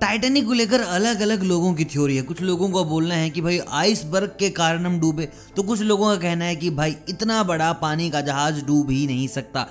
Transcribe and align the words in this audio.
Titanic 0.00 0.44
को 0.46 0.52
लेकर 0.52 0.80
अलग 0.80 1.20
अलग 1.20 1.42
लोगों 1.42 1.72
की 1.74 1.84
थ्योरी 1.84 2.16
है। 2.16 2.22
कुछ 2.22 2.40
लोगों 2.42 2.68
का 2.68 2.82
बोलना 2.82 3.14
है 3.14 3.30
कि 3.30 3.40
भाई 3.40 3.58
आइसबर्ग 3.58 4.36
के 4.38 4.50
कारण 4.50 4.84
हम 4.86 4.98
डूबे। 5.00 5.28
तो 5.56 5.62
कुछ 5.62 5.80
लोगों 5.80 6.08
का 6.08 6.16
कहना 6.16 6.44
है 6.44 6.56
कि 6.56 6.70
भाई, 6.70 6.96
इतना 7.08 7.42
बड़ा 7.42 7.72
पानी 7.72 8.10
का 8.10 8.20
जहाज़ 8.20 8.64
डूब 8.64 8.90
ही 8.90 9.06
नहीं 9.06 9.26
सकता। 9.28 9.66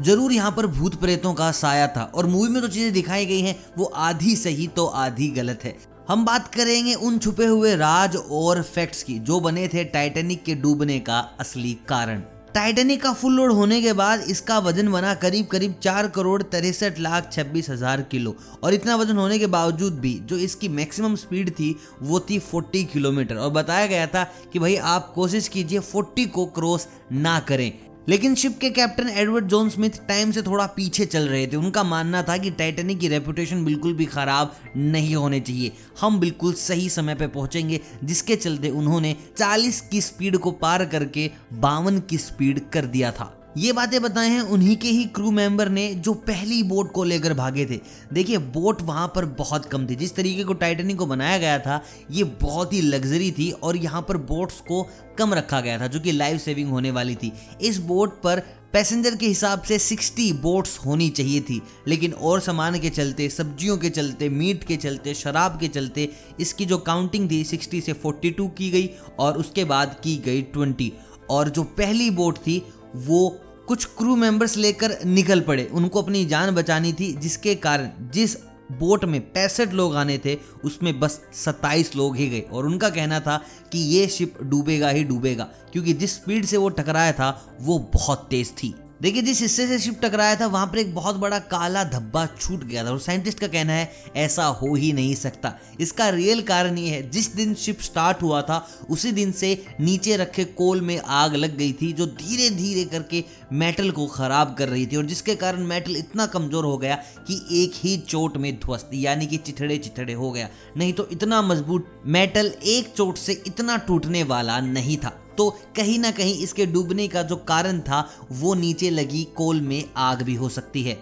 ज़रूर 0.00 0.32
यहाँ 0.32 0.50
पर 0.52 0.66
भूत 0.66 0.94
प्रेतों 0.94 1.32
का 1.34 1.50
साया 1.52 1.86
था 1.86 2.02
और 2.14 2.26
मूवी 2.26 2.48
में 2.48 2.60
जो 2.60 2.66
तो 2.66 2.72
चीज़ें 2.72 2.92
दिखाई 2.92 3.26
गई 3.26 3.40
हैं, 3.40 3.56
वो 3.78 3.84
आधी 3.84 4.36
सही 4.36 4.66
तो 4.66 4.86
आधी 4.86 5.28
गलत 5.30 5.64
है। 5.64 5.76
हम 6.08 6.24
बात 6.24 6.54
करेंगे 6.54 6.94
उन 6.94 7.18
छुपे 7.18 7.46
हुए 7.46 7.74
राज 7.76 8.16
और 8.16 8.62
फैक्ट्स 8.62 9.02
की, 9.02 9.18
जो 9.18 9.40
बने 9.40 9.68
थे 9.68 9.84
टाइटेनिक 9.84 10.44
के 10.44 10.54
डूबने 10.54 10.98
का 11.00 11.18
असली 11.40 11.72
कारण। 11.88 12.22
टाइटेनिक 12.56 13.02
का 13.02 13.12
फुल 13.12 13.32
लोड 13.34 13.52
होने 13.52 13.80
के 13.82 13.92
बाद 13.92 14.20
इसका 14.30 14.58
वज़न 14.58 14.90
बना 14.92 15.12
करीब 15.14 15.46
करीब 15.46 15.74
चार 15.82 16.06
करोड़ 16.08 16.42
तिरसठ 16.44 16.98
लाख 16.98 17.28
छब्बीस 17.32 17.68
हज़ार 17.70 18.02
किलो। 18.02 18.34
और 18.64 18.74
इतना 18.74 18.94
वज़न 18.96 19.16
होने 19.16 19.38
के 19.38 19.46
बावजूद 19.46 19.98
भी 20.00 20.14
जो 20.22 20.36
इसकी 20.38 20.68
मैक्सिमम 20.70 21.16
स्पीड 21.16 21.50
थी, 21.50 21.74
वो 22.02 22.20
थी 22.20 22.38
40 22.42 22.84
किलोमीटर। 22.84 23.36
और 23.36 23.50
बताया 23.50 23.86
गया 23.86 24.06
था 24.06 24.24
कि 24.52 24.58
भाई 24.58 24.76
आप 24.76 25.12
कोशिश 25.14 25.48
कीजिए 25.48 25.80
40 25.82 26.26
को 26.28 26.46
क्रॉस 26.46 26.88
ना 27.12 27.38
करें। 27.40 27.72
लेकिन 28.08 28.34
शिप 28.34 28.58
के 28.58 28.70
captain 28.70 29.08
Edward 29.08 29.46
John 29.46 29.68
Smith 29.68 29.90
time 30.08 30.30
से 30.30 30.42
थोड़ा 30.42 30.66
पीछे 30.66 31.06
चल 31.06 31.28
रहे 31.28 31.46
थे। 31.46 31.56
उनका 31.56 31.82
मानना 31.84 32.22
था 32.22 32.36
कि 32.36 32.50
टाइटेनिक 32.50 32.98
की 32.98 33.08
रेपुटेशन 33.08 33.64
बिल्कुल 33.64 33.94
भी 33.94 34.04
खराब 34.04 34.54
नहीं 34.76 35.14
होने 35.14 35.40
चाहिए। 35.40 35.72
हम 36.00 36.20
बिल्कुल 36.20 36.52
सही 36.52 36.88
समय 36.88 37.14
पर 37.14 37.28
पहुँचेंगे, 37.28 37.80
जिसके 38.04 38.36
चलते 38.36 38.70
उन्होंने 38.70 39.16
40 39.38 39.80
की 39.80 40.00
स्पीड 40.00 40.36
को 40.36 40.50
पार 40.50 40.84
करके 40.84 41.30
बावन 41.52 42.00
की 42.00 42.18
स्पीड 42.18 42.70
कर 42.70 42.86
दिया 42.86 43.10
था। 43.12 43.32
ये 43.56 43.72
बातें 43.72 44.02
बताए 44.02 44.28
हैं 44.28 44.40
उन्हीं 44.40 44.76
के 44.76 44.88
ही 44.88 45.04
क्रू 45.04 45.30
मेंबर 45.30 45.68
ने 45.68 45.94
जो 45.94 46.14
पहली 46.14 46.62
बोट 46.62 46.92
को 46.92 47.04
लेकर 47.04 47.34
भागे 47.34 47.66
थे। 47.66 47.80
देखिए 48.12 48.38
बोट 48.38 48.82
वहाँ 48.82 49.12
पर 49.14 49.24
बहुत 49.24 49.64
कम 49.64 49.86
थी। 49.86 49.96
जिस 49.96 50.14
तरीके 50.14 50.44
को 50.44 50.52
टाइटनिक 50.52 50.96
को 50.96 51.06
बनाया 51.06 51.38
गया 51.38 51.58
था, 51.58 51.82
ये 52.10 52.24
बहुत 52.24 52.72
ही 52.72 52.80
लग्जरी 52.80 53.30
थी 53.30 53.50
और 53.50 53.76
यहाँ 53.76 54.02
पर 54.02 54.16
बोट्स 54.16 54.60
को 54.60 54.90
कम 55.18 55.34
रखा 55.34 55.60
गया 55.60 55.80
था, 55.80 55.86
जो 55.86 56.00
कि 56.00 56.12
लाइफ 56.12 56.40
सेविंग 56.40 56.70
होने 56.70 56.90
वाली 56.90 57.14
थी। 57.14 57.32
इस 57.62 57.78
बोट 57.78 58.22
पर 58.22 58.40
पैसेंजर 58.72 59.16
के 59.16 59.26
हिसाब 59.26 59.62
से 59.62 59.78
60 59.78 60.32
बोट्स 60.32 60.78
होनी 60.78 61.08
चाहिए 61.10 61.40
थी। 61.40 61.62
लेकिन 61.88 62.12
और 62.12 62.40
सामान 62.40 62.80
के 62.80 62.90
चलते, 62.90 63.28
सब्जियों 63.28 63.78
के 63.78 63.90
चलते 63.90 64.28
मीट 64.28 64.64
के 64.64 64.76
चलते, 64.76 65.14
शराब 65.14 65.58
के 65.60 65.68
चलते, 65.68 66.08
इसकी 66.40 66.66
जो 66.66 66.78
काउंटिंग 66.78 67.30
थी 67.30 67.44
60 67.44 67.80
से 67.80 67.92
42 67.92 68.48
की 68.58 68.70
गई 68.70 68.90
और 69.18 69.38
उसके 69.38 69.64
बाद 69.64 69.96
की 70.04 70.16
गई 70.16 70.42
20 70.42 70.92
और 71.30 71.48
जो 71.48 71.62
पहली 71.62 72.10
बोट 72.10 72.36
थी, 72.36 72.62
वो 72.96 73.40
कुछ 73.68 73.84
क्रू 73.98 74.16
मेंबर्स 74.16 74.56
लेकर 74.56 74.98
निकल 75.04 75.40
पड़े। 75.40 75.64
उनको 75.64 76.02
अपनी 76.02 76.24
जान 76.26 76.54
बचानी 76.54 76.92
थी, 76.92 77.12
जिसके 77.12 77.54
कारण 77.54 77.90
जिस 78.12 78.36
बोट 78.72 79.04
में 79.04 79.20
पैंसठ 79.32 79.72
लोग 79.72 79.96
आने 79.96 80.18
थे, 80.18 80.36
उसमें 80.64 80.98
बस 81.00 81.20
सत्ताईस 81.34 81.94
लोग 81.96 82.16
ही 82.16 82.28
गए। 82.28 82.40
और 82.40 82.66
उनका 82.66 82.88
कहना 82.90 83.20
था 83.20 83.36
कि 83.72 83.78
ये 83.78 84.06
शिप 84.06 84.42
डूबेगा 84.42 84.88
ही 84.88 85.04
डूबेगा, 85.04 85.44
क्योंकि 85.72 85.92
जिस 85.92 86.14
स्पीड 86.14 86.44
से 86.44 86.56
वो 86.56 86.68
टकराया 86.68 87.12
था, 87.12 87.56
वो 87.60 87.78
बहुत 87.94 88.26
तेज 88.30 88.52
थी। 88.52 88.74
देखिए, 89.02 89.22
जिस 89.22 89.40
हिस्से 89.40 89.66
से 89.66 89.78
शिप 89.78 89.98
टकराया 90.02 90.36
था, 90.36 90.46
वहाँ 90.46 90.66
पर 90.66 90.78
एक 90.78 90.94
बहुत 90.94 91.16
बड़ा 91.16 91.38
काला 91.38 91.82
धब्बा 91.84 92.24
छूट 92.40 92.62
गया 92.64 92.84
था। 92.84 92.90
और 92.90 92.98
साइंटिस्ट 93.00 93.38
का 93.38 93.46
कहना 93.46 93.72
है, 93.72 93.90
ऐसा 94.16 94.44
हो 94.44 94.74
ही 94.74 94.92
नहीं 94.92 95.14
सकता। 95.14 95.52
इसका 95.80 96.08
रियल 96.08 96.40
कारण 96.42 96.78
ये 96.78 96.90
है, 96.90 97.10
जिस 97.10 97.34
दिन 97.34 97.54
शिप 97.54 97.80
स्टार्ट 97.80 98.22
हुआ 98.22 98.40
था, 98.42 98.56
उसी 98.90 99.12
दिन 99.12 99.32
से 99.32 99.50
नीचे 99.80 100.16
रखे 100.16 100.44
कोल 100.44 100.80
में 100.80 100.98
आग 100.98 101.34
लग 101.34 101.56
गई 101.56 101.72
थी, 101.72 101.92
जो 101.92 102.06
धीरे 102.06 102.48
धीरे 102.50 102.84
करके 102.84 103.24
मेटल 103.52 103.90
को 103.90 104.06
खराब 104.06 104.54
कर 104.58 104.68
रही 104.68 104.86
थी। 104.86 104.96
और 104.96 105.04
जिसके 105.04 105.34
कारण 105.34 105.66
मेटल 105.66 105.96
इतना 105.96 106.26
कमज़ोर 106.26 106.64
हो 106.64 106.78
गया 106.78 106.94
कि 107.28 107.40
एक 107.52 107.72
ही 107.76 107.96
चोट 107.98 108.36
में 108.36 108.52
ध्वस्त, 108.56 108.90
यानी 108.94 109.26
कि 109.26 109.36
चिथड़े 109.36 109.78
चिथड़े 109.78 110.12
हो 110.12 110.30
गया। 110.30 110.48
नहीं 110.76 110.92
तो 110.92 111.08
इतना 111.12 111.42
मज़बूत 111.42 112.02
मेटल 112.06 112.52
एक 112.66 112.92
चोट 112.96 113.16
से 113.16 113.42
इतना 113.46 113.76
टूटने 113.76 114.22
वाला 114.22 114.60
नहीं 114.60 114.96
था। 114.96 115.12
तो 115.38 115.48
कहीं 115.76 115.98
ना 115.98 116.10
कहीं 116.10 116.38
इसके 116.38 116.66
डूबने 116.66 117.08
का 117.08 117.22
जो 117.22 117.36
कारण 117.48 117.80
था, 117.80 118.08
वो 118.32 118.54
नीचे 118.54 118.90
लगी 118.90 119.24
कोल 119.36 119.60
में 119.60 119.84
आग 119.96 120.22
भी 120.22 120.34
हो 120.34 120.48
सकती 120.48 120.82
है। 120.82 120.94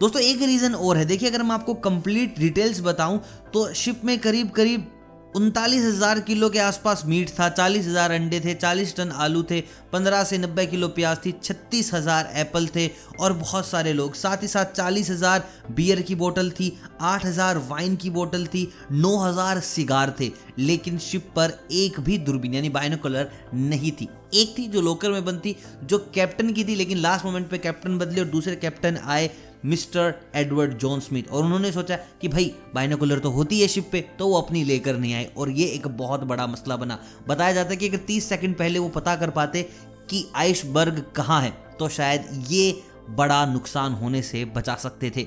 दोस्तों, 0.00 0.22
एक 0.22 0.42
रीजन 0.42 0.74
और 0.74 0.96
है। 0.96 1.04
देखिए, 1.04 1.28
अगर 1.30 1.42
मैं 1.42 1.54
आपको 1.54 1.74
कंप्लीट 1.74 2.38
डिटेल्स 2.38 2.80
बताऊँ 2.80 3.20
तो 3.54 3.72
शिप 3.74 4.00
में 4.04 4.18
करीब 4.18 4.50
करीब 4.50 4.90
उनतालीस 5.34 5.84
हज़ार 5.84 6.18
किलो 6.20 6.48
के 6.50 6.58
आसपास 6.58 7.02
मीट 7.06 7.30
था, 7.30 7.48
चालीस 7.50 7.86
हज़ार 7.86 8.10
अंडे 8.12 8.38
थे, 8.40 8.52
चालीस 8.54 8.94
टन 8.96 9.10
आलू 9.12 9.42
थे, 9.42 9.60
पंद्रह 9.92 10.22
से 10.24 10.36
नब्बे 10.38 10.66
किलो 10.66 10.88
प्याज 10.88 11.16
थी, 11.24 11.32
छत्तीस 11.42 11.92
हज़ार 11.94 12.30
एप्पल 12.34 12.66
थे 12.76 12.86
और 13.20 13.32
बहुत 13.32 13.66
सारे 13.66 13.92
लोग। 13.92 14.14
साथ 14.14 14.42
ही 14.42 14.48
साथ 14.48 14.72
चालीस 14.72 15.10
हज़ार 15.10 15.48
बियर 15.70 16.02
की 16.02 16.14
बोतल 16.14 16.50
थी, 16.50 16.72
आठ 17.00 17.24
हज़ार 17.26 17.58
वाइन 17.68 17.96
की 17.96 18.10
बोतल 18.10 18.46
थी, 18.46 18.68
नौ 18.92 19.16
हज़ार 19.18 19.60
सिगार 19.62 20.14
थे। 20.20 20.30
लेकिन 20.58 20.98
शिप 21.00 21.26
पर 21.36 21.58
एक 21.72 21.98
भी 22.00 22.18
दूरबीन, 22.20 22.54
यानी 22.54 22.68
बाइनोकुलर 22.70 23.30
नहीं 23.54 23.92
थी। 23.92 24.08
एक 24.34 24.54
थी 24.58 24.66
जो 24.68 24.80
लोकर 24.80 25.10
में 25.10 25.24
बनती 25.24 25.56
जो 25.84 25.98
कैप्टन 26.14 26.52
की 26.52 26.64
थी, 26.64 26.74
लेकिन 26.74 26.98
लास्ट 26.98 27.24
मोमेंट 27.24 27.48
पे 27.50 27.58
कैप्टन 27.58 27.98
बदले 27.98 28.20
और 28.20 28.28
दूसरे 28.28 28.56
कैप्टन 28.56 28.98
आए। 28.98 29.30
Mister 29.64 30.14
Edward 30.34 30.76
John 30.78 31.00
Smith. 31.00 31.30
और 31.30 31.44
उन्होंने 31.44 31.72
सोचा 31.72 31.96
कि 32.20 32.28
भाई, 32.28 32.52
बाइनोकुलर 32.74 33.18
तो 33.18 33.30
होती 33.30 33.60
है 33.60 33.68
शिप 33.68 33.88
पे 33.92 34.00
तो 34.18 34.28
वो 34.28 34.40
अपनी 34.40 34.64
लेकर 34.64 34.96
नहीं 34.96 35.14
आए। 35.14 35.30
और 35.36 35.50
ये 35.50 35.66
एक 35.66 35.86
बहुत 35.88 36.24
बड़ा 36.24 36.46
मसला 36.46 36.76
बना। 36.76 36.98
बताया 37.28 37.52
जाता 37.52 37.70
है 37.70 37.76
कि 37.76 37.88
अगर 37.88 37.98
30 38.06 38.28
सेकंड 38.28 38.56
पहले 38.56 38.78
वो 38.78 38.88
पता 38.88 39.16
कर 39.16 39.30
पाते 39.30 39.62
कि 40.10 40.26
आइसबर्ग 40.36 41.04
कहाँ 41.16 41.40
है 41.42 41.50
तो 41.78 41.88
शायद 41.88 42.44
ये 42.48 42.82
बड़ा 43.10 43.44
नुकसान 43.46 43.92
होने 43.92 44.22
से 44.22 44.44
बचा 44.46 44.74
सकते 44.74 45.10
थे। 45.10 45.22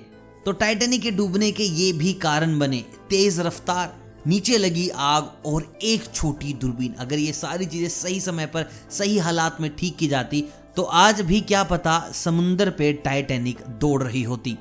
तो 0.45 0.51
टाइटेनिक 0.51 1.01
के 1.01 1.11
डूबने 1.11 1.51
के 1.51 1.63
ये 1.63 1.91
भी 1.93 2.13
कारण 2.13 2.57
बने। 2.59 2.83
तेज 3.09 3.39
रफ्तार, 3.39 3.95
नीचे 4.27 4.57
लगी 4.57 4.87
आग 4.89 5.31
और 5.45 5.65
एक 5.83 6.03
छोटी 6.13 6.53
दूरबीन। 6.53 6.93
अगर 6.93 7.19
ये 7.19 7.31
सारी 7.33 7.65
चीज़ें 7.65 7.89
सही 7.89 8.19
समय 8.21 8.45
पर, 8.45 8.69
सही 8.91 9.17
हालात 9.17 9.61
में 9.61 9.75
ठीक 9.75 9.97
की 9.97 10.07
जाती 10.07 10.43
तो 10.77 10.83
आज 10.83 11.21
भी 11.21 11.39
क्या 11.41 11.63
पता 11.63 11.99
समुंदर 12.13 12.69
पे 12.69 12.91
टाइटैनिक 12.95 13.61
दौड़ 13.79 14.01
रही 14.03 14.21
होती। 14.23 14.51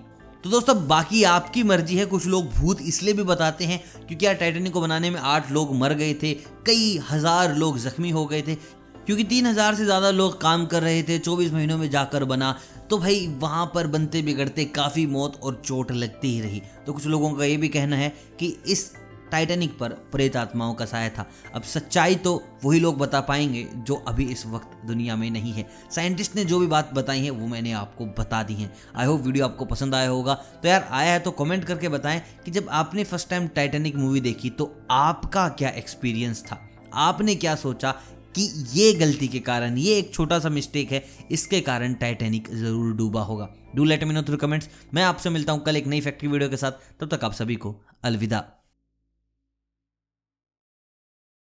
तो 0.44 0.50
दोस्तों, 0.50 0.76
बाकी 0.88 1.22
आपकी 1.24 1.62
मर्ज़ी 1.62 1.96
है, 1.96 2.06
कुछ 2.06 2.26
लोग 2.26 2.48
भूत 2.50 2.78
इसलिए 2.82 3.14
भी 3.14 3.22
बताते 3.22 3.64
हैं 3.64 3.78
क्योंकि 3.98 4.26
यार 4.26 4.34
टाइटैनिक 4.34 4.72
को 4.72 4.80
बनाने 4.80 5.10
में 5.10 5.18
आठ 5.20 5.50
लोग 5.52 5.74
मर 5.74 5.94
गए 5.94 6.14
थे, 6.14 6.32
कई 6.66 6.98
हज़ार 7.10 7.54
लोग 7.56 7.78
जख्मी 7.78 8.10
हो 8.10 8.24
गए 8.26 8.42
थे, 8.42 8.54
क्योंकि 8.54 9.24
तीन 9.24 9.46
हज़ार 9.46 9.74
से 9.74 9.84
ज़्यादा 9.84 10.10
लोग 10.12 10.40
काम 10.40 10.66
कर 10.66 10.82
रहे 10.82 11.02
थे, 11.02 11.18
चौबीस 11.18 11.52
महीनों 11.52 11.78
में 11.78 11.88
जाकर 11.90 12.24
बना। 12.24 12.54
तो 12.90 12.98
भाई, 12.98 13.26
वहाँ 13.38 13.70
पर 13.74 13.86
बनते 13.88 14.22
बिगड़ते 14.22 14.64
काफ़ी 14.74 15.06
मौत 15.08 15.40
और 15.42 15.62
चोट 15.64 15.92
लगती 15.92 16.34
ही 16.34 16.40
रही। 16.40 16.62
तो 16.86 16.92
कुछ 16.92 17.06
लोगों 17.06 17.30
का 17.30 17.44
ये 17.44 17.56
भी 17.56 17.68
कहना 17.68 17.96
है 17.96 18.12
कि 18.38 18.56
इस 18.66 18.90
टाइटैनिक 19.30 19.78
पर 19.78 19.92
प्रेत 20.12 20.36
आत्माओं 20.36 20.74
का 20.74 20.84
साया 20.84 21.08
था। 21.08 21.26
अब 21.54 21.62
सच्चाई 21.64 22.14
तो 22.16 22.42
वही 22.64 22.80
लोग 22.80 22.98
बता 22.98 23.20
पाएँगे 23.22 23.66
जो 23.76 23.94
अभी 24.08 24.24
इस 24.24 24.46
वक्त 24.46 24.86
दुनिया 24.86 25.16
में 25.16 25.30
नहीं 25.30 25.52
है। 25.52 25.66
साइंटिस्ट 25.90 26.36
ने 26.36 26.44
जो 26.44 26.58
भी 26.58 26.66
बात 26.66 26.92
बताई 26.94 27.20
है, 27.20 27.30
वो 27.30 27.46
मैंने 27.46 27.72
आपको 27.72 28.06
बता 28.18 28.42
दी 28.42 28.54
है। 28.54 28.70
आई 28.96 29.06
होप 29.06 29.20
वीडियो 29.20 29.44
आपको 29.44 29.64
पसंद 29.64 29.94
आया 29.94 30.08
होगा। 30.08 30.34
तो 30.34 30.68
यार, 30.68 30.88
आया 30.90 31.12
है 31.12 31.18
तो 31.18 31.30
कमेंट 31.32 31.64
करके 31.64 31.88
बताएँ 31.88 32.22
कि 32.44 32.50
जब 32.50 32.68
आपने 32.72 33.04
फ़र्स्ट 33.04 33.30
टाइम 33.30 33.48
टाइटैनिक 33.48 33.96
मूवी 33.96 34.20
देखी 34.20 34.50
तो 34.50 34.74
आपका 34.90 35.48
क्या 35.48 35.68
एक्सपीरियंस 35.70 36.44
था? 36.44 36.60
आपने 36.94 37.34
क्या 37.34 37.54
सोचा 37.54 37.94
कि 38.34 38.42
ये 38.72 38.92
गलती 38.92 39.28
के 39.28 39.38
कारण, 39.40 39.76
ये 39.78 39.98
एक 39.98 40.12
छोटा 40.14 40.38
सा 40.38 40.48
मिस्टेक 40.48 40.92
है, 40.92 41.04
इसके 41.30 41.60
कारण 41.60 41.94
टाइटैनिक 41.94 42.48
ज़रूर 42.52 42.94
डूबा 42.96 43.22
होगा? 43.22 43.48
Do 43.76 43.84
let 43.84 44.04
me 44.04 44.14
know 44.14 44.22
through 44.22 44.36
comments 44.36 44.68
मैं 44.94 45.02
आपसे 45.02 45.30
मिलता 45.30 45.52
हूँ 45.52 45.62
कल 45.62 45.76
एक 45.76 45.86
नई 45.86 46.00
फैक्ट्री 46.00 46.28
वीडियो 46.28 46.50
के 46.50 46.56
साथ। 46.56 46.72
तब 47.00 47.16
तक 47.16 47.24
आप 47.24 47.32
सभी 47.32 47.56
को 47.56 47.74
अलविदा। 48.04 48.44